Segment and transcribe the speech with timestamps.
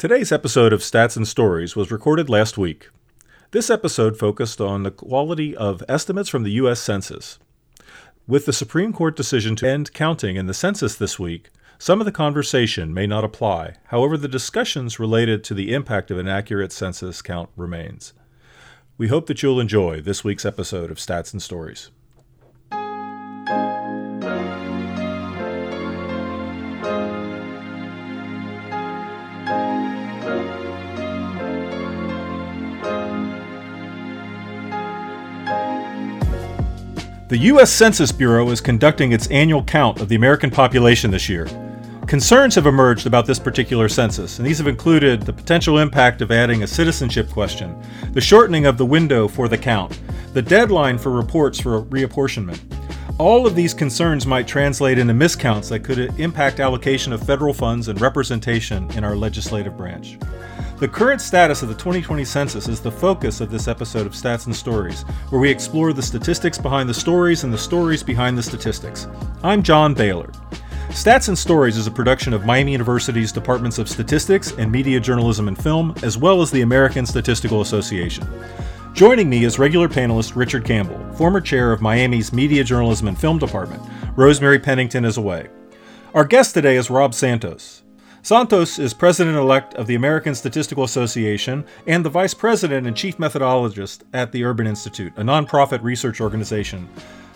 [0.00, 2.88] Today's episode of Stats and Stories was recorded last week.
[3.50, 6.80] This episode focused on the quality of estimates from the U.S.
[6.80, 7.38] Census.
[8.26, 12.06] With the Supreme Court decision to end counting in the census this week, some of
[12.06, 13.74] the conversation may not apply.
[13.88, 18.14] However, the discussions related to the impact of an accurate census count remains.
[18.96, 21.90] We hope that you'll enjoy this week's episode of Stats and Stories.
[37.30, 37.70] The U.S.
[37.70, 41.46] Census Bureau is conducting its annual count of the American population this year.
[42.08, 46.32] Concerns have emerged about this particular census, and these have included the potential impact of
[46.32, 47.80] adding a citizenship question,
[48.14, 49.96] the shortening of the window for the count,
[50.32, 52.58] the deadline for reports for reapportionment.
[53.16, 57.86] All of these concerns might translate into miscounts that could impact allocation of federal funds
[57.86, 60.18] and representation in our legislative branch.
[60.80, 64.46] The current status of the 2020 census is the focus of this episode of Stats
[64.46, 68.42] and Stories, where we explore the statistics behind the stories and the stories behind the
[68.42, 69.06] statistics.
[69.42, 70.32] I'm John Bailer.
[70.88, 75.48] Stats and Stories is a production of Miami University's Departments of Statistics and Media Journalism
[75.48, 78.26] and Film, as well as the American Statistical Association.
[78.94, 83.38] Joining me is regular panelist Richard Campbell, former chair of Miami's Media Journalism and Film
[83.38, 83.82] Department.
[84.16, 85.50] Rosemary Pennington is away.
[86.14, 87.79] Our guest today is Rob Santos.
[88.22, 93.16] Santos is president elect of the American Statistical Association and the vice president and chief
[93.16, 96.86] methodologist at the Urban Institute, a nonprofit research organization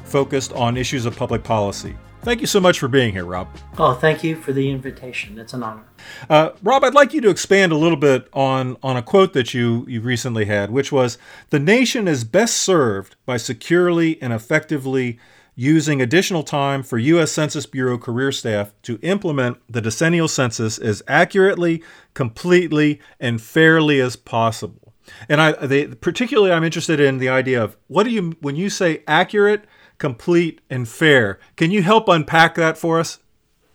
[0.04, 1.96] focused on issues of public policy.
[2.20, 3.48] Thank you so much for being here, Rob.
[3.78, 5.38] Oh, thank you for the invitation.
[5.38, 5.84] It's an honor.
[6.28, 9.54] Uh, Rob, I'd like you to expand a little bit on, on a quote that
[9.54, 11.16] you, you recently had, which was
[11.48, 15.18] The nation is best served by securely and effectively
[15.54, 17.32] using additional time for U.S.
[17.32, 24.16] Census Bureau career staff to implement the decennial census as accurately, completely, and fairly as
[24.16, 24.92] possible.
[25.28, 28.70] And I, they, particularly, I'm interested in the idea of what do you when you
[28.70, 29.64] say accurate,
[29.98, 31.38] complete, and fair.
[31.56, 33.18] Can you help unpack that for us?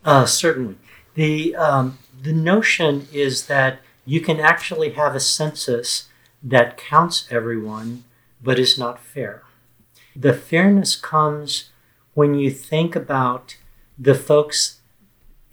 [0.03, 0.75] Uh, certainly.
[1.15, 6.07] The um, the notion is that you can actually have a census
[6.41, 8.03] that counts everyone,
[8.41, 9.43] but is not fair.
[10.15, 11.69] The fairness comes
[12.13, 13.57] when you think about
[13.97, 14.79] the folks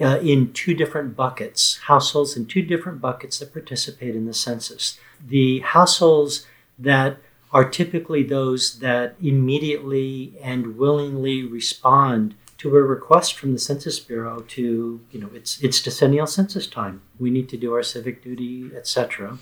[0.01, 4.99] uh, in two different buckets, households in two different buckets that participate in the census.
[5.27, 6.47] The households
[6.79, 7.19] that
[7.53, 14.41] are typically those that immediately and willingly respond to a request from the Census Bureau
[14.41, 17.03] to, you know, it's it's decennial census time.
[17.19, 19.39] We need to do our civic duty, etc.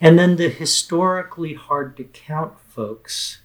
[0.00, 3.38] And then the historically hard to count folks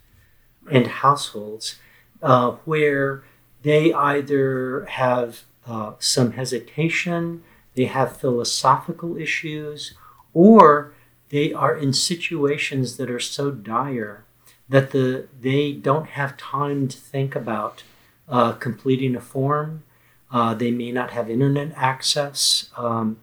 [0.71, 1.77] and households
[2.21, 3.23] uh, where
[3.63, 7.43] they either have uh, some hesitation,
[7.75, 9.93] they have philosophical issues,
[10.33, 10.93] or
[11.29, 14.25] they are in situations that are so dire
[14.69, 17.83] that the they don't have time to think about
[18.29, 19.83] uh, completing a form.
[20.31, 23.17] Uh, they may not have internet access, um,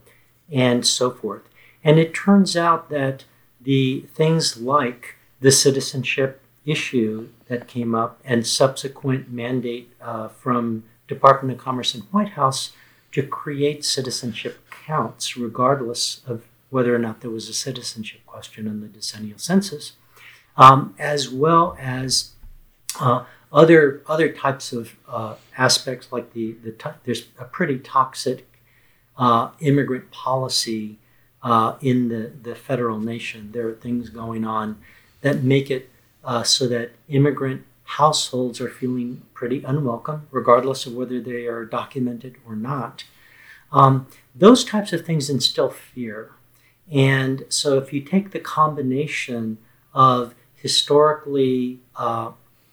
[0.51, 1.43] and so forth.
[1.83, 3.25] And it turns out that
[3.61, 6.40] the things like the citizenship
[6.70, 12.72] issue that came up and subsequent mandate uh, from Department of Commerce and White House
[13.12, 18.80] to create citizenship counts, regardless of whether or not there was a citizenship question in
[18.80, 19.92] the decennial census,
[20.56, 22.32] um, as well as
[23.00, 28.47] uh, other other types of uh, aspects like the the there's a pretty toxic
[29.19, 30.98] uh, immigrant policy
[31.42, 33.50] uh, in the the federal nation.
[33.53, 34.78] There are things going on
[35.22, 35.91] that make it
[36.25, 42.36] uh, so that immigrant households are feeling pretty unwelcome, regardless of whether they are documented
[42.47, 43.04] or not.
[43.72, 46.32] Um, those types of things instill fear.
[46.91, 49.59] And so, if you take the combination
[49.94, 52.32] of historically uh,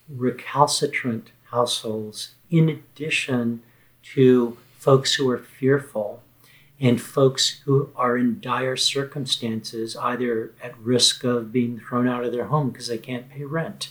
[0.10, 3.62] recalcitrant households, in addition
[4.14, 6.22] to folks who are fearful,
[6.80, 12.32] and folks who are in dire circumstances, either at risk of being thrown out of
[12.32, 13.90] their home because they can't pay rent,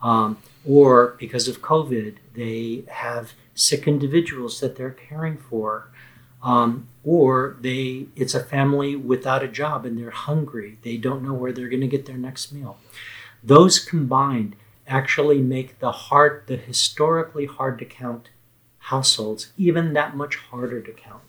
[0.00, 5.88] um, or because of COVID, they have sick individuals that they're caring for,
[6.42, 10.78] um, or they it's a family without a job and they're hungry.
[10.82, 12.78] They don't know where they're going to get their next meal.
[13.42, 14.56] Those combined
[14.86, 18.28] actually make the hard, the historically hard to count
[18.84, 21.22] households even that much harder to count.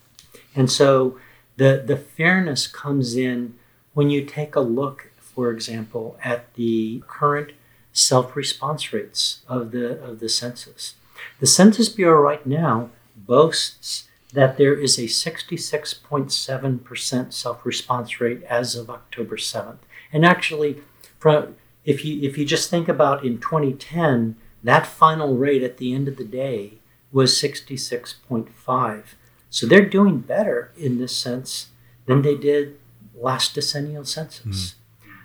[0.55, 1.17] And so
[1.57, 3.55] the, the fairness comes in
[3.93, 7.51] when you take a look, for example, at the current
[7.93, 10.95] self response rates of the, of the census.
[11.39, 18.89] The Census Bureau right now boasts that there is a 66.7% self-response rate as of
[18.89, 19.79] October 7th.
[20.13, 20.81] And actually,
[21.19, 25.93] from, if you if you just think about in 2010, that final rate at the
[25.93, 26.75] end of the day
[27.11, 29.03] was 66.5.
[29.51, 31.67] So they're doing better in this sense
[32.07, 32.79] than they did
[33.13, 34.45] last decennial census.
[34.45, 34.73] Mm.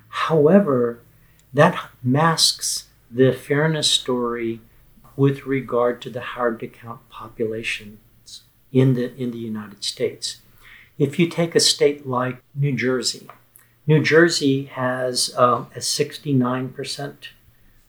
[0.09, 1.01] However,
[1.55, 4.61] that masks the fairness story
[5.17, 8.43] with regard to the hard to count populations
[8.73, 10.41] in the in the United States.
[10.99, 13.29] If you take a state like New Jersey,
[13.87, 17.15] New Jersey has um, a 69%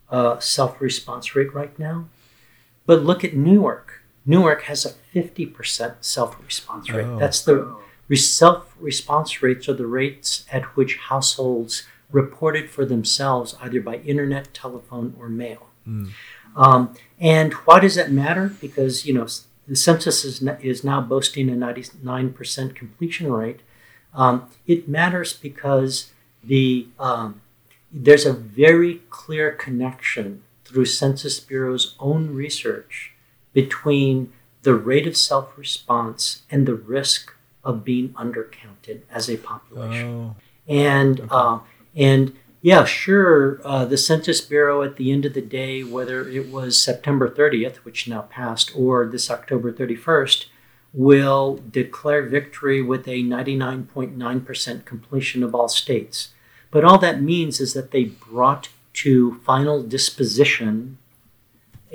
[0.10, 2.06] uh, self response rate right now.
[2.86, 4.02] But look at Newark.
[4.28, 7.06] Newark has a 50% self response rate.
[7.06, 7.18] Oh.
[7.18, 7.76] That's the
[8.16, 14.54] self response rates are the rates at which households reported for themselves either by internet,
[14.54, 15.68] telephone, or mail.
[15.88, 16.12] Mm.
[16.56, 18.54] Um, and why does that matter?
[18.60, 19.28] Because you know
[19.68, 23.62] the census is, is now boasting a 99% completion rate.
[24.14, 26.12] Um, it matters because
[26.44, 27.42] the um,
[27.92, 33.14] there's a very clear connection through Census Bureau's own research
[33.58, 34.32] between
[34.62, 37.34] the rate of self response and the risk
[37.64, 40.08] of being undercounted as a population.
[40.08, 40.36] Oh.
[40.68, 41.30] And okay.
[41.32, 41.60] uh,
[41.96, 46.52] and yeah, sure, uh, the Census Bureau at the end of the day, whether it
[46.52, 50.46] was September 30th, which now passed, or this October 31st,
[50.94, 56.30] will declare victory with a 99.9% completion of all states.
[56.70, 58.70] But all that means is that they brought
[59.02, 61.00] to final disposition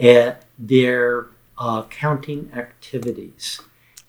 [0.02, 1.26] uh, their
[1.62, 3.60] uh, counting activities.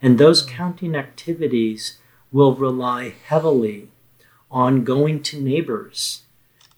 [0.01, 1.99] And those counting activities
[2.31, 3.89] will rely heavily
[4.49, 6.23] on going to neighbors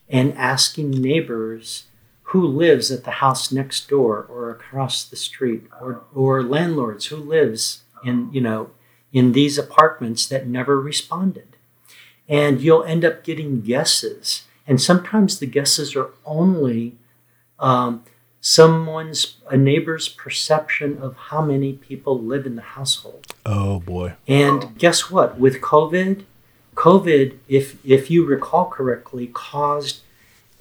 [0.10, 1.86] and asking neighbors
[2.30, 7.16] who lives at the house next door or across the street or, or landlords who
[7.16, 8.72] lives in you know
[9.14, 11.56] in these apartments that never responded
[12.28, 14.44] and you'll end up getting guesses.
[14.68, 16.98] And sometimes the guesses are only
[17.60, 18.04] um,
[18.48, 23.34] someone's, a neighbor's perception of how many people live in the household.
[23.44, 24.14] Oh boy.
[24.28, 25.40] And guess what?
[25.40, 26.26] With COVID,
[26.76, 30.02] COVID, if, if you recall correctly, caused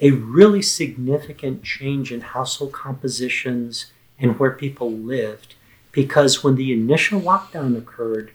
[0.01, 5.55] a really significant change in household compositions and where people lived.
[5.93, 8.33] Because when the initial lockdown occurred,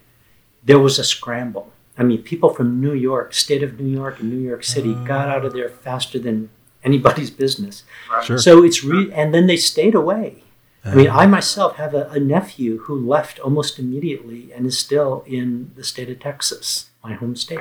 [0.63, 4.29] there was a scramble I mean, people from New York, state of New York, and
[4.29, 6.49] New York City uh, got out of there faster than
[6.83, 7.83] anybody's business.
[8.11, 8.23] Right.
[8.23, 8.37] Sure.
[8.37, 10.43] So it's re- and then they stayed away.
[10.85, 14.79] Uh, I mean, I myself have a, a, nephew who left almost immediately and is
[14.79, 17.59] still in the state of Texas, my home state.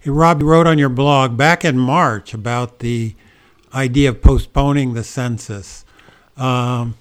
[0.00, 3.14] Hey, Rob, you wrote on your blog back in March about the
[3.74, 5.84] idea of postponing the census
[6.36, 6.94] um,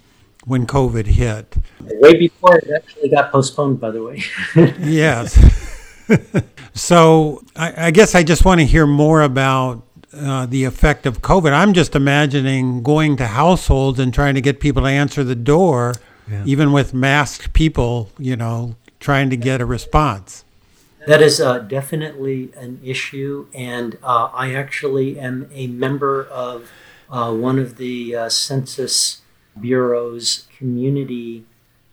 [0.43, 1.55] when COVID hit.
[1.81, 4.23] Way before it actually got postponed, by the way.
[4.55, 5.39] yes.
[6.73, 9.84] so I, I, guess I just want to hear more about
[10.15, 11.51] uh, the effect of COVID.
[11.51, 15.93] I'm just imagining going to households and trying to get people to answer the door,
[16.29, 16.43] yeah.
[16.45, 20.45] even with masked people, you know, trying to get a response.
[21.07, 26.71] That is uh, definitely an issue, and uh, I actually am a member of
[27.09, 29.21] uh, one of the uh, Census
[29.59, 31.45] Bureau's community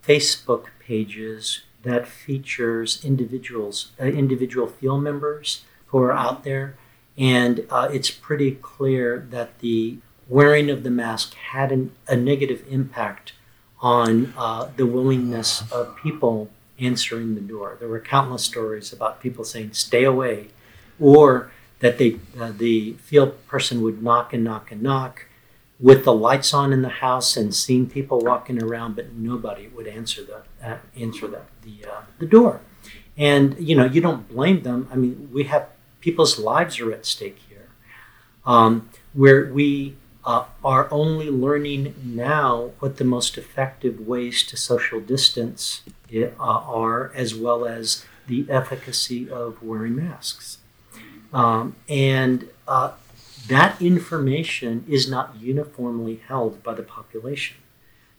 [0.03, 6.77] Facebook pages that features individuals, uh, individual field members who are out there.
[7.19, 12.65] And uh, it's pretty clear that the wearing of the mask had an, a negative
[12.69, 13.33] impact
[13.81, 17.77] on uh, the willingness of people answering the door.
[17.79, 20.49] There were countless stories about people saying, stay away,
[20.99, 21.51] or
[21.81, 25.27] that they, uh, the field person would knock and knock and knock
[25.83, 29.89] with the lights on in the house and seeing people walking around, but nobody would
[29.89, 32.61] answer the uh, answer the the, uh, the door.
[33.19, 34.89] And you know, you don't blame them.
[34.93, 35.69] I mean, we have
[36.03, 37.69] people's lives are at stake here,
[38.45, 45.01] um, where we uh, are only learning now what the most effective ways to social
[45.01, 45.83] distance
[46.15, 50.59] uh, are, as well as the efficacy of wearing masks.
[51.33, 52.93] Um, and uh,
[53.49, 57.57] that information is not uniformly held by the population.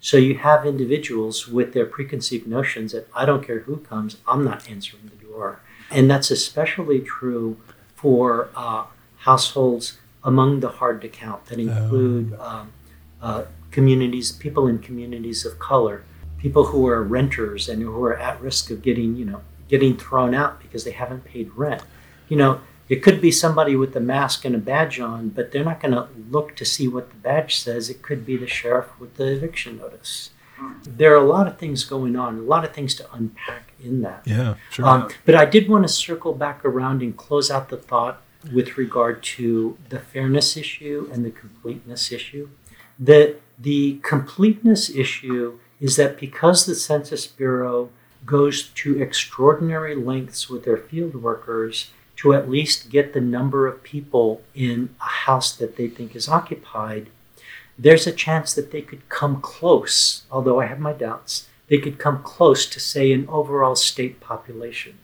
[0.01, 4.43] So you have individuals with their preconceived notions that I don't care who comes, I'm
[4.43, 5.61] not answering the door.
[5.89, 7.57] And that's especially true
[8.03, 8.83] for uh,
[9.19, 12.45] households among the hard to count that include oh.
[12.45, 12.73] um,
[13.21, 16.03] uh, communities, people in communities of color,
[16.37, 20.35] people who are renters and who are at risk of getting, you know, getting thrown
[20.35, 21.81] out because they haven't paid rent.
[22.27, 25.63] You know, it could be somebody with a mask and a badge on, but they're
[25.63, 27.89] not going to look to see what the badge says.
[27.89, 30.31] It could be the sheriff with the eviction notice.
[30.85, 34.01] There are a lot of things going on, a lot of things to unpack in
[34.01, 34.23] that.
[34.25, 34.85] Yeah, sure.
[34.85, 38.21] Um, but I did want to circle back around and close out the thought
[38.51, 42.49] with regard to the fairness issue and the completeness issue.
[42.99, 47.89] The, the completeness issue is that because the Census Bureau
[48.25, 53.83] goes to extraordinary lengths with their field workers to at least get the number of
[53.83, 57.09] people in a house that they think is occupied,
[57.77, 61.97] there's a chance that they could come close, although I have my doubts, they could
[61.97, 64.97] come close to, say, an overall state population.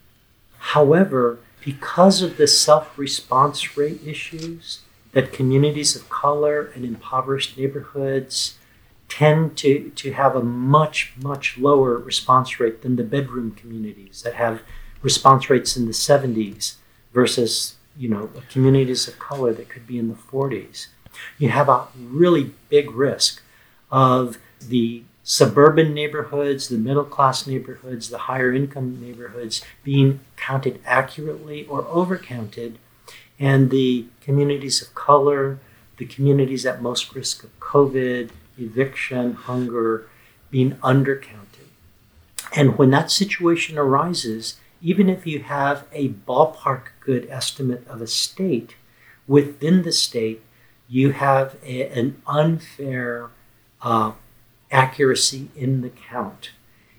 [0.57, 4.81] However, because of the self response rate issues
[5.13, 8.57] that communities of color and impoverished neighborhoods
[9.07, 14.35] tend to, to have a much, much lower response rate than the bedroom communities that
[14.35, 14.61] have
[15.01, 16.75] response rates in the 70s
[17.13, 20.87] versus you know communities of color that could be in the 40s
[21.37, 23.41] you have a really big risk
[23.91, 31.65] of the suburban neighborhoods the middle class neighborhoods the higher income neighborhoods being counted accurately
[31.67, 32.75] or overcounted
[33.37, 35.59] and the communities of color
[35.97, 40.07] the communities at most risk of covid eviction, hunger
[40.51, 41.67] being undercounted.
[42.55, 48.07] And when that situation arises, even if you have a ballpark good estimate of a
[48.07, 48.75] state,
[49.27, 50.41] within the state,
[50.87, 53.29] you have a, an unfair
[53.81, 54.13] uh,
[54.71, 56.51] accuracy in the count.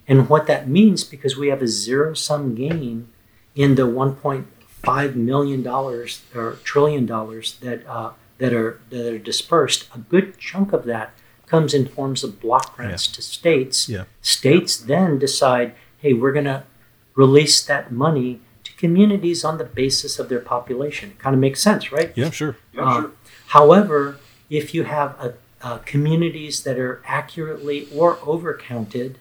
[0.09, 3.09] And what that means, because we have a zero sum game
[3.55, 9.89] in the 1.5 million dollars or trillion dollars that uh, that are that are dispersed,
[9.95, 11.13] a good chunk of that
[11.47, 13.15] comes in forms of block grants yeah.
[13.15, 13.89] to states.
[13.89, 14.05] Yeah.
[14.23, 16.63] States then decide, hey, we're going to
[17.17, 21.11] release that money to communities on the basis of their population.
[21.11, 22.13] It kind of makes sense, right?
[22.15, 22.57] Yeah, sure.
[22.73, 23.11] Yeah, uh, sure.
[23.49, 29.17] However, if you have a, a communities that are accurately or overcounted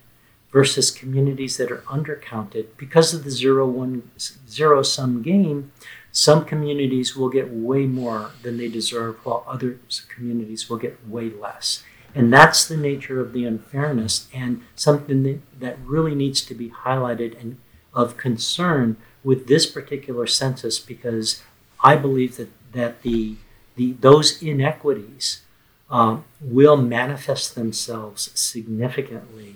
[0.52, 4.10] versus communities that are undercounted, because of the zero one
[4.48, 5.72] zero sum game,
[6.12, 11.30] some communities will get way more than they deserve, while other communities will get way
[11.30, 11.84] less.
[12.16, 16.70] And that's the nature of the unfairness and something that, that really needs to be
[16.70, 17.58] highlighted and
[17.94, 21.44] of concern with this particular census because
[21.84, 23.36] I believe that, that the,
[23.76, 25.42] the, those inequities
[25.90, 29.56] um, will manifest themselves significantly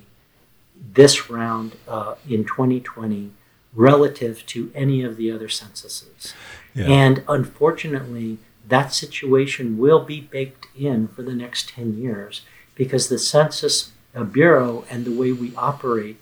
[0.93, 3.31] this round uh, in 2020
[3.73, 6.33] relative to any of the other censuses.
[6.73, 6.85] Yeah.
[6.85, 8.37] And unfortunately,
[8.67, 12.41] that situation will be baked in for the next 10 years
[12.75, 13.91] because the Census
[14.31, 16.17] Bureau and the way we operate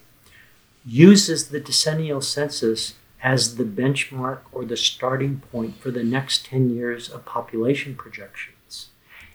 [0.85, 6.73] uses the decennial census as the benchmark or the starting point for the next 10
[6.73, 8.55] years of population projections.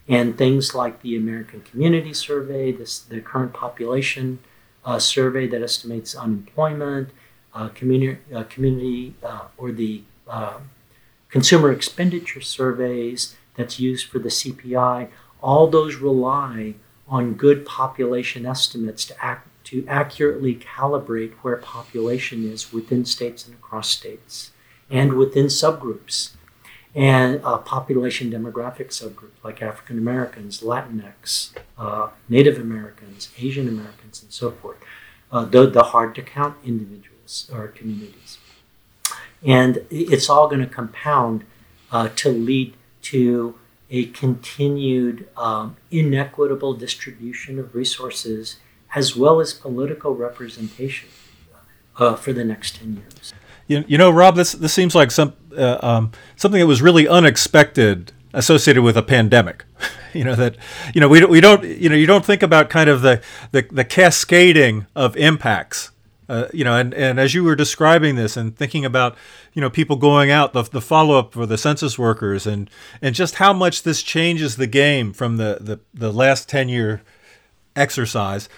[0.08, 4.38] And things like the American Community Survey, this, the current population
[4.84, 7.10] uh, survey that estimates unemployment,
[7.52, 10.58] uh, community, uh, community uh, or the uh,
[11.28, 15.08] consumer expenditure surveys that's used for the CPI,
[15.42, 16.74] all those rely
[17.08, 23.54] on good population estimates to act to accurately calibrate where population is within states and
[23.56, 24.52] across states
[24.88, 26.30] and within subgroups
[26.96, 34.32] and uh, population demographic subgroups like African Americans, Latinx, uh, Native Americans, Asian Americans, and
[34.32, 34.78] so forth.
[35.30, 38.38] Uh, the, the hard to count individuals or communities.
[39.44, 41.44] And it's all going to compound
[41.92, 43.54] uh, to lead to
[43.90, 48.56] a continued um, inequitable distribution of resources
[48.94, 51.10] as well as political representation
[51.98, 53.34] uh, for the next 10 years.
[53.66, 57.08] You, you know, Rob, this, this seems like some, uh, um, something that was really
[57.08, 59.64] unexpected associated with a pandemic.
[60.12, 60.56] you know that
[60.94, 63.20] you know we don't, we don't you know you don't think about kind of the
[63.52, 65.90] the, the cascading of impacts
[66.28, 69.16] uh, you know, and, and as you were describing this and thinking about,
[69.52, 72.68] you know, people going out, the, the follow up for the census workers, and
[73.00, 77.02] and just how much this changes the game from the the, the last ten year
[77.76, 78.48] exercise.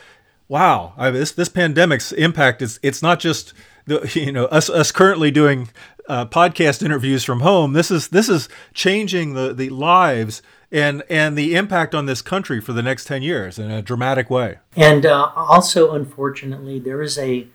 [0.49, 3.53] Wow, I mean, this this pandemic's impact is it's not just
[3.89, 5.69] the you know us us currently doing
[6.09, 7.73] uh, podcast interviews from home.
[7.73, 12.61] This is this is changing the the lives and and the impact on this country
[12.61, 14.59] for the next 10 years in a dramatic way.
[14.77, 17.47] And uh, also, unfortunately, there is a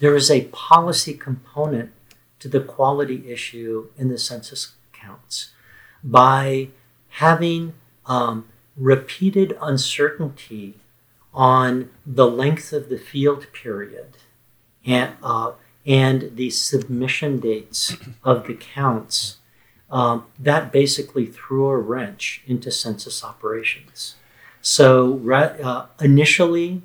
[0.00, 1.92] there is a policy component
[2.40, 5.50] to the quality issue in the census counts
[6.02, 6.68] by
[7.08, 7.74] having
[8.06, 10.74] um, repeated uncertainty
[11.32, 14.16] on the length of the field period
[14.84, 15.52] and, uh,
[15.86, 19.38] and the submission dates of the counts,
[19.90, 24.16] um, that basically threw a wrench into census operations.
[24.62, 26.82] So uh, initially,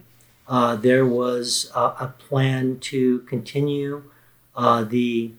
[0.48, 4.04] uh, there was a, a, plan to continue
[4.56, 5.32] uh, the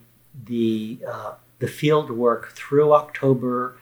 [0.45, 3.75] the uh, the field work through October,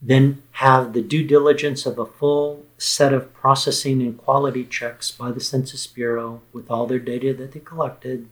[0.00, 5.30] then have the due diligence of a full set of processing and quality checks by
[5.30, 8.28] the Census Bureau with all their data that they collected,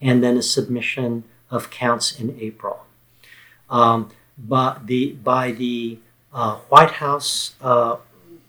[0.00, 2.84] and then a submission of counts in April.
[3.68, 5.98] Um, but the by the
[6.32, 7.96] uh, White House uh,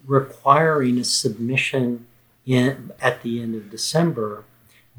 [0.06, 2.06] requiring a submission
[2.46, 4.44] in, at the end of December,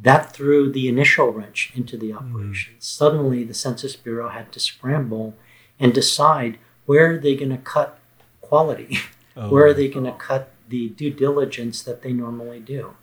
[0.01, 2.73] that threw the initial wrench into the operation.
[2.75, 2.83] Mm.
[2.83, 5.35] Suddenly, the Census Bureau had to scramble
[5.79, 7.99] and decide where are they going to cut
[8.41, 8.99] quality,
[9.37, 9.49] oh.
[9.49, 12.95] where are they going to cut the due diligence that they normally do,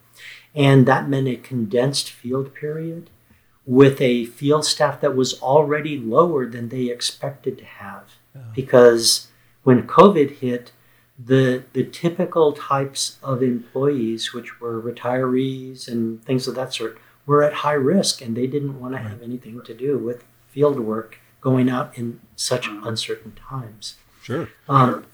[0.54, 3.10] and that meant a condensed field period
[3.70, 8.02] with a field staff that was already lower than they expected to have
[8.36, 8.40] oh.
[8.52, 9.28] because
[9.62, 10.72] when COVID hit,
[11.16, 17.44] the the typical types of employees, which were retirees and things of that sort, were
[17.44, 21.18] at high risk, and they didn't want to have anything to do with field work
[21.40, 23.94] going out in such uncertain times.
[24.20, 24.48] Sure.
[24.68, 25.06] Um,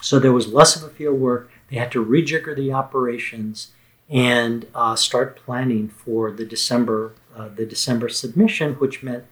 [0.00, 1.50] so there was less of a field work.
[1.70, 3.72] They had to rejigger the operations
[4.08, 9.24] and uh, start planning for the December uh, the December submission, which meant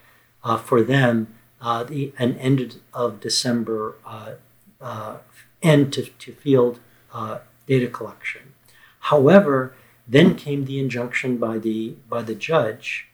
[0.42, 4.32] uh, for them uh, the an end of December uh,
[4.80, 5.16] uh,
[5.62, 6.78] end to, to field
[7.12, 8.52] uh, data collection.
[9.00, 9.74] However,
[10.06, 13.08] then came the injunction by the by the judge,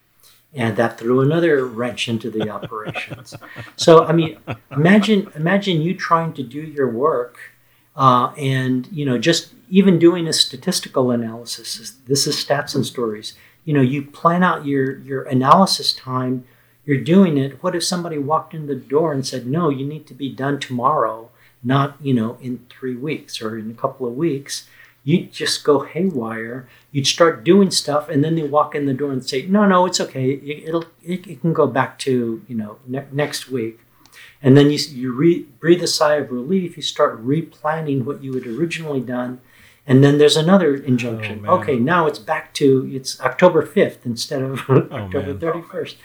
[0.52, 3.34] and that threw another wrench into the operations.
[3.76, 4.38] so I mean,
[4.70, 7.38] imagine imagine you trying to do your work,
[7.96, 11.94] uh, and you know just even doing a statistical analysis.
[12.06, 13.34] This is stats and stories.
[13.64, 16.44] You know, you plan out your your analysis time.
[16.86, 17.62] You're doing it.
[17.62, 20.58] What if somebody walked in the door and said, "No, you need to be done
[20.58, 21.30] tomorrow"?
[21.62, 24.66] not you know in three weeks or in a couple of weeks
[25.04, 29.12] you'd just go haywire you'd start doing stuff and then they walk in the door
[29.12, 32.56] and say no no it's okay it, will it, it can go back to you
[32.56, 33.80] know ne- next week
[34.42, 38.32] and then you, you re- breathe a sigh of relief you start replanning what you
[38.34, 39.40] had originally done
[39.86, 44.42] and then there's another injunction oh, okay now it's back to it's october 5th instead
[44.42, 45.96] of oh, october 31st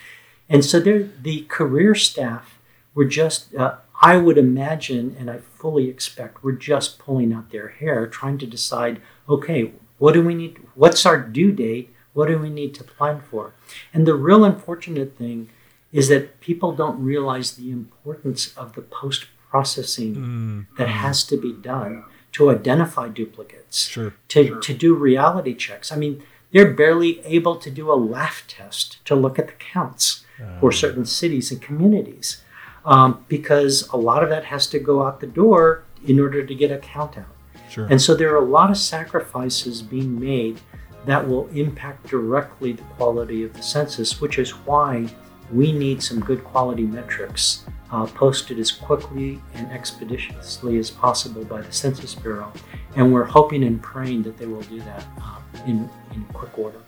[0.50, 2.60] and so there the career staff
[2.94, 7.70] were just uh, I would imagine, and I fully expect, we're just pulling out their
[7.70, 10.60] hair, trying to decide, okay, what do we need?
[10.76, 11.94] What's our due date?
[12.14, 13.54] What do we need to plan for?
[13.94, 15.50] And the real unfortunate thing
[15.96, 20.78] is that people don't realize the importance of the post processing mm.
[20.78, 22.04] that has to be done
[22.34, 24.14] to identify duplicates, sure.
[24.28, 24.60] to, sure.
[24.60, 25.94] to do reality checks.
[25.94, 30.26] I mean, they're barely able to do a laugh test to look at the counts
[30.42, 30.60] oh.
[30.60, 32.44] for certain cities and communities
[32.84, 36.54] um, because a lot of that has to go out the door in order to
[36.54, 37.36] get a count out.
[37.70, 37.88] Sure.
[37.90, 40.60] And so there are a lot of sacrifices being made
[41.06, 45.08] that will impact directly the quality of the census, which is why
[45.52, 51.62] we need some good quality metrics uh, posted as quickly and expeditiously as possible by
[51.62, 52.52] the Census Bureau.
[52.96, 56.80] And we're hoping and praying that they will do that uh, in, in quick order.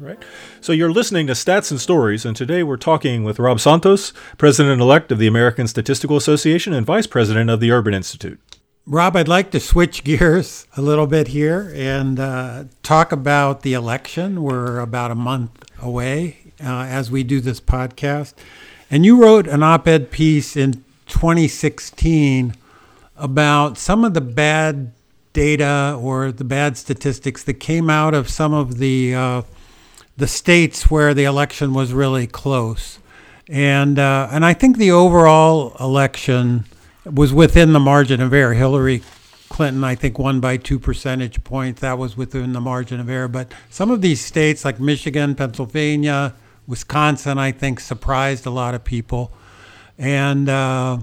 [0.00, 0.22] All right.
[0.60, 4.80] So you're listening to Stats and Stories, and today we're talking with Rob Santos, President
[4.80, 8.40] elect of the American Statistical Association and Vice President of the Urban Institute.
[8.86, 13.72] Rob, I'd like to switch gears a little bit here and uh, talk about the
[13.72, 14.42] election.
[14.42, 18.34] We're about a month away uh, as we do this podcast.
[18.90, 22.54] And you wrote an op ed piece in 2016
[23.16, 24.92] about some of the bad
[25.32, 29.42] data or the bad statistics that came out of some of the uh,
[30.16, 32.98] the states where the election was really close.
[33.48, 36.64] And, uh, and I think the overall election
[37.04, 38.54] was within the margin of error.
[38.54, 39.02] Hillary
[39.48, 41.80] Clinton, I think, won by two percentage points.
[41.80, 43.28] That was within the margin of error.
[43.28, 46.34] But some of these states, like Michigan, Pennsylvania,
[46.66, 49.32] Wisconsin, I think, surprised a lot of people.
[49.98, 50.98] And uh,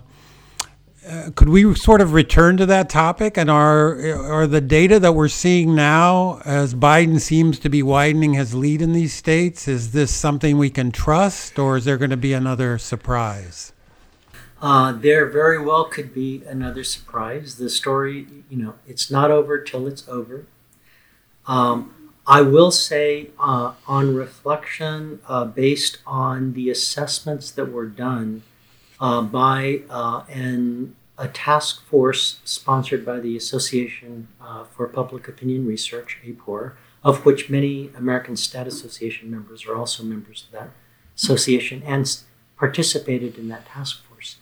[1.08, 3.38] uh, could we sort of return to that topic?
[3.38, 8.34] And are are the data that we're seeing now as Biden seems to be widening
[8.34, 12.12] his lead in these states is this something we can trust or is there going
[12.12, 13.74] to be another surprise?
[14.62, 17.56] Uh, there very well could be another surprise.
[17.56, 20.46] The story you know it's not over till it's over.
[21.48, 28.44] Um, I will say uh, on reflection uh, based on the assessments that were done
[29.00, 35.66] uh, by uh, an, a task force sponsored by the Association uh, for Public Opinion
[35.66, 40.70] Research, APOR, of which many American Stat Association members are also members of that
[41.16, 42.20] association and
[42.58, 44.38] participated in that task force.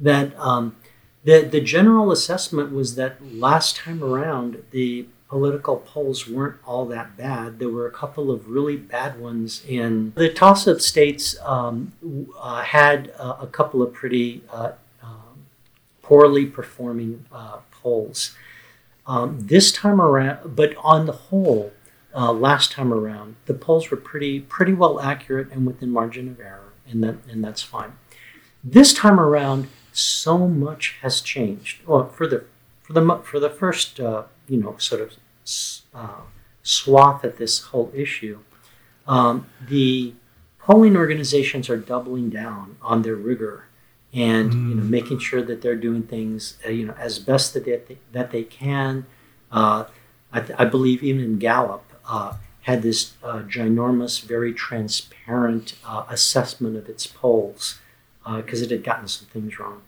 [0.00, 0.76] That um,
[1.24, 7.16] the, the general assessment was that last time around, the political polls weren't all that
[7.16, 7.58] bad.
[7.58, 11.36] There were a couple of really bad ones in the toss-up states.
[11.44, 11.92] Um,
[12.40, 15.46] uh, had uh, a couple of pretty uh, um,
[16.02, 18.34] poorly performing uh, polls.
[19.06, 21.72] Um, this time around, but on the whole,
[22.14, 26.40] uh, last time around, the polls were pretty pretty well accurate and within margin of
[26.40, 27.92] error, and that and that's fine.
[28.62, 31.86] This time around, so much has changed.
[31.86, 32.44] Well, for the
[32.82, 35.12] for the for the first uh, you know sort of
[35.94, 36.22] uh,
[36.62, 38.38] swath at this whole issue,
[39.06, 40.14] um, the
[40.58, 43.64] polling organizations are doubling down on their rigor
[44.12, 44.68] and mm.
[44.70, 44.88] you know mm.
[44.90, 48.44] making sure that they're doing things uh, you know as best that they, that they
[48.44, 49.06] can.
[49.50, 49.84] Uh,
[50.30, 56.76] I, th- I, believe even Gallup uh, had this uh, ginormous, very transparent uh, assessment
[56.76, 57.78] of its polls
[58.36, 59.80] because it had gotten some things wrong,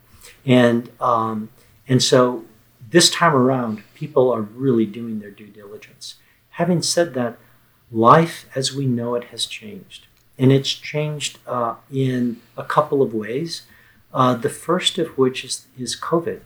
[0.46, 1.50] and um,
[1.86, 2.46] and so
[2.90, 6.16] this time around, people are really doing their due diligence.
[6.50, 7.38] Having said that,
[7.90, 10.06] life as we know it has changed.
[10.38, 13.62] And it's changed uh, in a couple of ways.
[14.12, 16.40] Uh, the first of which is, is COVID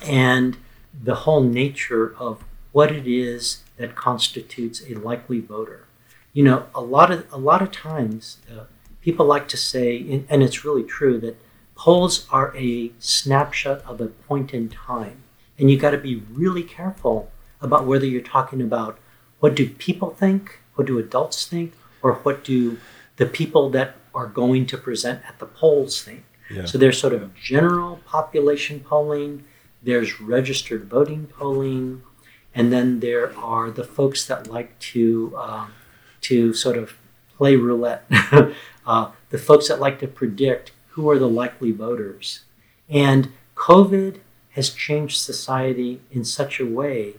[0.00, 0.56] and
[1.02, 5.86] the whole nature of what it is that constitutes a likely voter.
[6.32, 8.64] You know, a lot of a lot of times uh,
[9.00, 11.36] people like to say, and it's really true, that
[11.76, 15.23] polls are a snapshot of a point in time.
[15.58, 18.98] And you got to be really careful about whether you're talking about
[19.40, 22.78] what do people think, what do adults think, or what do
[23.16, 26.24] the people that are going to present at the polls think.
[26.50, 26.66] Yeah.
[26.66, 29.44] So there's sort of general population polling,
[29.82, 32.02] there's registered voting polling,
[32.54, 35.72] and then there are the folks that like to um,
[36.22, 36.94] to sort of
[37.36, 38.04] play roulette,
[38.86, 42.40] uh, the folks that like to predict who are the likely voters.
[42.88, 44.20] And COVID
[44.54, 47.14] has changed society in such a way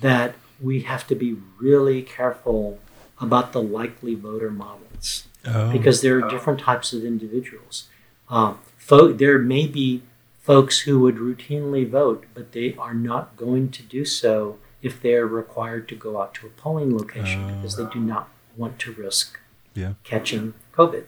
[0.00, 2.78] that we have to be really careful
[3.20, 5.70] about the likely voter models oh.
[5.70, 7.88] because there are different types of individuals.
[8.28, 10.02] Uh, fo- there may be
[10.40, 15.26] folks who would routinely vote, but they are not going to do so if they're
[15.26, 18.92] required to go out to a polling location uh, because they do not want to
[18.92, 19.38] risk
[19.74, 19.92] yeah.
[20.04, 21.04] catching COVID.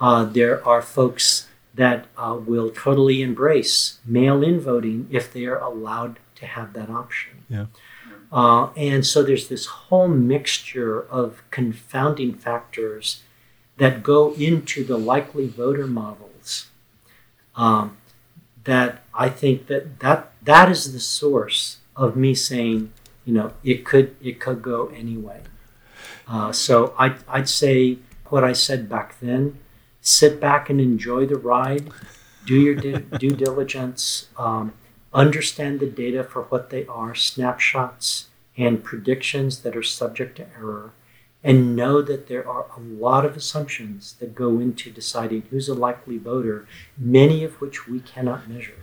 [0.00, 5.58] Uh, there are folks that uh, will totally embrace mail in voting if they are
[5.58, 7.44] allowed to have that option.
[7.48, 7.66] Yeah.
[8.30, 13.22] Uh, and so there's this whole mixture of confounding factors
[13.76, 16.68] that go into the likely voter models
[17.56, 17.96] um,
[18.64, 22.92] that I think that, that that is the source of me saying,
[23.24, 25.40] you know, it could it could go anyway.
[26.26, 27.98] Uh, so I, I'd say
[28.30, 29.58] what I said back then
[30.02, 31.88] sit back and enjoy the ride,
[32.44, 32.74] do your
[33.18, 34.74] due diligence, um,
[35.14, 40.92] understand the data for what they are snapshots and predictions that are subject to error,
[41.42, 45.74] and know that there are a lot of assumptions that go into deciding who's a
[45.74, 46.66] likely voter,
[46.98, 48.74] many of which we cannot measure.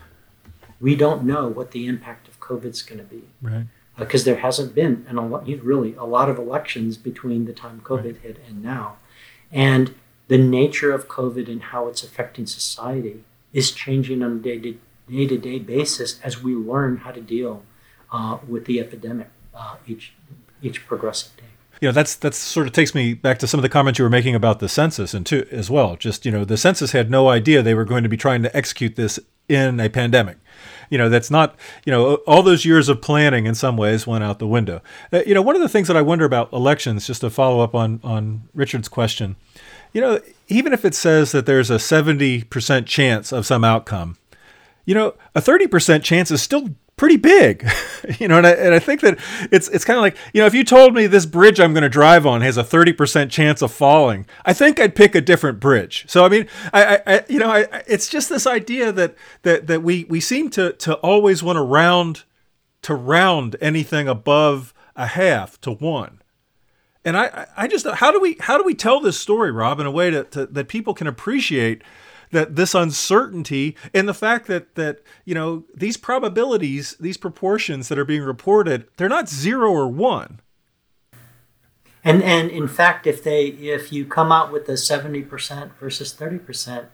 [0.81, 3.23] We don't know what the impact of COVID is going to be.
[3.41, 3.65] Right
[3.99, 5.17] because uh, there hasn't been an,
[5.61, 8.21] really a lot of elections between the time COVID right.
[8.21, 8.97] hit and now.
[9.51, 9.93] And
[10.29, 15.37] the nature of COVID and how it's affecting society is changing on a day to
[15.37, 17.63] day, basis as we learn how to deal
[18.11, 20.13] uh, with the epidemic uh, each
[20.61, 21.43] each progressive day.
[21.81, 24.05] You know, that's that's sort of takes me back to some of the comments you
[24.05, 25.95] were making about the census and too as well.
[25.95, 28.55] Just you know, the census had no idea they were going to be trying to
[28.55, 30.37] execute this in a pandemic
[30.89, 34.23] you know that's not you know all those years of planning in some ways went
[34.23, 34.81] out the window
[35.13, 37.61] uh, you know one of the things that i wonder about elections just to follow
[37.61, 39.35] up on on richard's question
[39.93, 44.17] you know, even if it says that there's a 70% chance of some outcome,
[44.85, 47.65] you know, a 30% chance is still pretty big,
[48.19, 49.17] you know, and I, and I think that
[49.51, 51.83] it's it's kind of like you know if you told me this bridge I'm going
[51.83, 55.21] to drive on has a thirty percent chance of falling, I think I'd pick a
[55.21, 56.05] different bridge.
[56.09, 59.81] So I mean, I, I you know, I, it's just this idea that that that
[59.81, 62.23] we we seem to to always want to round
[62.81, 66.18] to round anything above a half to one.
[67.09, 69.87] And I, I just how do we how do we tell this story, Rob, in
[69.87, 71.83] a way to, to, that people can appreciate
[72.29, 77.97] that this uncertainty and the fact that that you know these probabilities, these proportions that
[77.97, 80.39] are being reported, they're not zero or one.
[82.03, 86.13] And and in fact, if they if you come out with a seventy percent versus
[86.13, 86.89] thirty percent,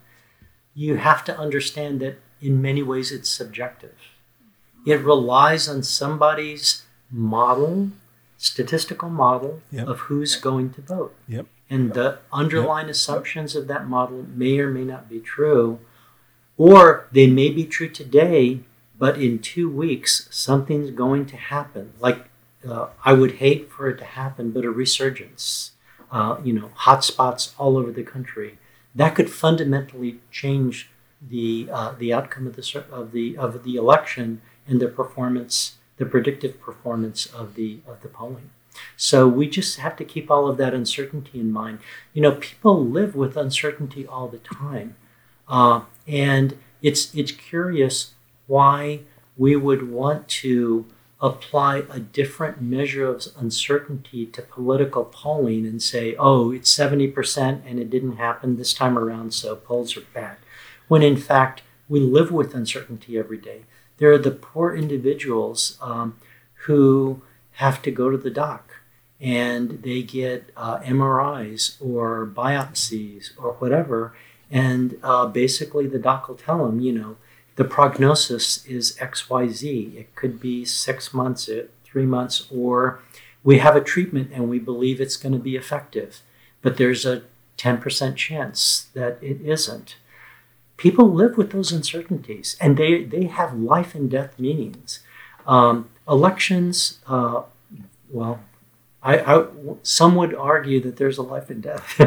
[0.74, 3.96] you have to understand that in many ways it's subjective.
[4.86, 7.90] It relies on somebody's model
[8.36, 9.88] statistical model yep.
[9.88, 11.14] of who's going to vote.
[11.28, 11.46] Yep.
[11.68, 12.94] And the underlying yep.
[12.94, 15.80] assumptions of that model may or may not be true,
[16.56, 18.60] or they may be true today,
[18.98, 21.92] but in two weeks something's going to happen.
[21.98, 22.28] Like
[22.66, 25.72] uh, I would hate for it to happen, but a resurgence,
[26.10, 28.58] uh, you know, hotspots all over the country,
[28.94, 34.40] that could fundamentally change the uh, the outcome of the of the of the election
[34.66, 38.50] and the performance, the predictive performance of the of the polling.
[38.96, 41.78] So we just have to keep all of that uncertainty in mind.
[42.12, 44.96] You know, people live with uncertainty all the time,
[45.48, 48.14] uh, and it's it's curious
[48.46, 49.00] why
[49.36, 50.86] we would want to
[51.20, 57.78] apply a different measure of uncertainty to political polling and say, oh, it's 70% and
[57.78, 60.36] it didn't happen this time around, so polls are bad.
[60.88, 63.62] When in fact, we live with uncertainty every day.
[63.98, 66.16] There are the poor individuals um,
[66.66, 68.76] who have to go to the doc
[69.20, 74.14] and they get uh, MRIs or biopsies or whatever.
[74.50, 77.16] And uh, basically, the doc will tell them, you know,
[77.56, 79.96] the prognosis is XYZ.
[79.96, 83.00] It could be six months, uh, three months, or
[83.42, 86.20] we have a treatment and we believe it's going to be effective,
[86.60, 87.22] but there's a
[87.56, 89.96] 10% chance that it isn't.
[90.76, 95.00] People live with those uncertainties and they, they have life and death meanings.
[95.46, 97.42] Um, elections, uh,
[98.10, 98.40] well,
[99.02, 99.46] I, I,
[99.82, 102.00] some would argue that there's a life and death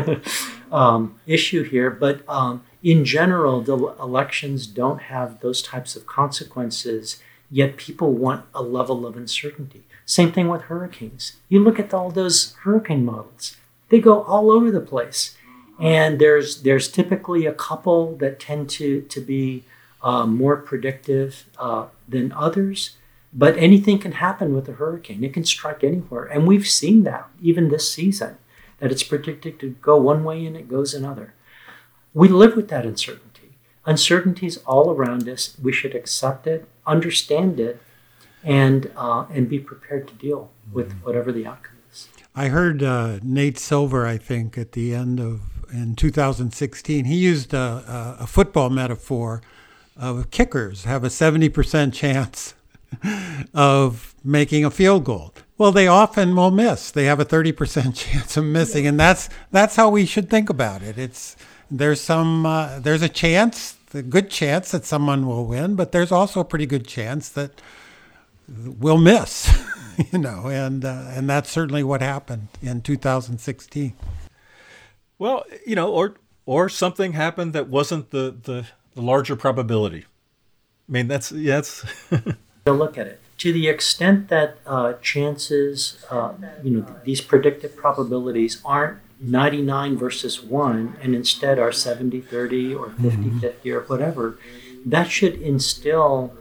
[0.71, 7.21] um, issue here, but um, in general, the elections don't have those types of consequences,
[7.49, 9.83] yet people want a level of uncertainty.
[10.05, 11.37] Same thing with hurricanes.
[11.47, 13.55] You look at all those hurricane models,
[13.89, 15.37] they go all over the place.
[15.79, 19.63] And there's, there's typically a couple that tend to, to be
[20.01, 22.97] uh, more predictive uh, than others.
[23.33, 25.23] But anything can happen with a hurricane.
[25.23, 26.25] It can strike anywhere.
[26.25, 28.37] And we've seen that even this season,
[28.79, 31.33] that it's predicted to go one way and it goes another.
[32.13, 33.51] We live with that uncertainty.
[33.85, 35.55] Uncertainty is all around us.
[35.61, 37.81] We should accept it, understand it,
[38.43, 41.05] and uh, and be prepared to deal with mm-hmm.
[41.05, 42.07] whatever the outcome is.
[42.35, 47.53] I heard uh, Nate Silver, I think, at the end of in 2016, he used
[47.53, 49.41] a, a, football metaphor
[49.97, 52.53] of kickers have a 70% chance
[53.53, 55.33] of making a field goal.
[55.57, 56.91] Well, they often will miss.
[56.91, 60.81] They have a 30% chance of missing, and that's that's how we should think about
[60.81, 60.97] it.
[60.97, 61.35] It's
[61.69, 66.11] there's some uh, there's a chance, a good chance that someone will win, but there's
[66.11, 67.61] also a pretty good chance that
[68.47, 69.51] we'll miss,
[70.11, 73.93] you know, and uh, and that's certainly what happened in 2016.
[75.19, 76.15] Well, you know, or
[76.47, 80.05] or something happened that wasn't the the, the larger probability.
[80.87, 81.85] I mean, that's yeah, that's.
[82.65, 88.61] look at it to the extent that uh, chances, uh, you know, these predictive probabilities
[88.65, 93.39] aren't 99 versus 1 and instead are 70 30 or 50 mm-hmm.
[93.39, 94.37] 50 or whatever,
[94.85, 96.33] that should instill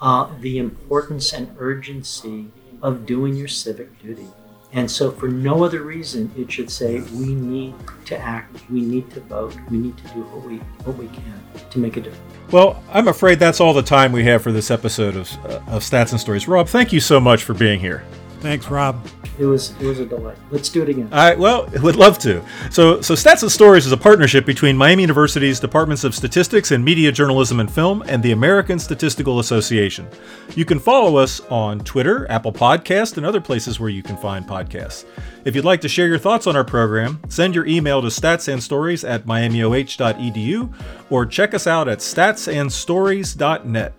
[0.00, 2.48] uh, the importance and urgency
[2.82, 4.28] of doing your civic duty.
[4.74, 7.74] And so, for no other reason, it should say we need
[8.06, 11.42] to act, we need to vote, we need to do what we what we can
[11.70, 12.32] to make a difference.
[12.50, 15.82] Well, I'm afraid that's all the time we have for this episode of, uh, of
[15.82, 16.48] Stats and Stories.
[16.48, 18.02] Rob, thank you so much for being here.
[18.42, 19.06] Thanks, Rob.
[19.38, 20.36] It was it was a delight.
[20.50, 21.08] Let's do it again.
[21.12, 21.38] All right.
[21.38, 22.42] Well, I would love to.
[22.72, 26.84] So, so Stats and Stories is a partnership between Miami University's Departments of Statistics and
[26.84, 30.08] Media Journalism and Film and the American Statistical Association.
[30.56, 34.44] You can follow us on Twitter, Apple Podcast, and other places where you can find
[34.44, 35.04] podcasts.
[35.44, 39.08] If you'd like to share your thoughts on our program, send your email to statsandstories
[39.08, 40.74] at miamioh.edu
[41.10, 43.94] or check us out at statsandstories.net.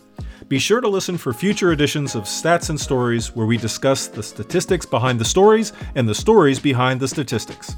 [0.54, 4.22] Be sure to listen for future editions of Stats and Stories where we discuss the
[4.22, 7.76] statistics behind the stories and the stories behind the statistics.